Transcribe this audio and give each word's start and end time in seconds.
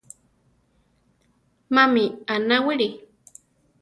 Mami 1.73 2.05
anáwili? 2.33 2.87